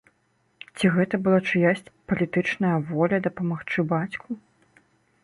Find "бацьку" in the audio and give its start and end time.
3.93-4.29